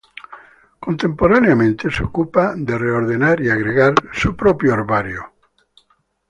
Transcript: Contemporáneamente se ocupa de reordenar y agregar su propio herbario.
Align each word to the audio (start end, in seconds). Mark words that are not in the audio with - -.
Contemporáneamente 0.85 1.91
se 1.91 2.01
ocupa 2.03 2.55
de 2.57 2.75
reordenar 2.75 3.39
y 3.39 3.51
agregar 3.51 3.93
su 4.11 4.35
propio 4.35 4.73
herbario. 4.73 5.31